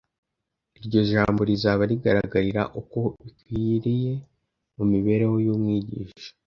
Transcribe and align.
iryo 0.79 1.01
jambo 1.11 1.39
rizaba 1.49 1.83
rigaragarira 1.91 2.61
uko 2.81 2.99
bikwiriye 3.23 4.13
mu 4.75 4.83
mibereho 4.91 5.35
y’umwigisha. 5.45 6.29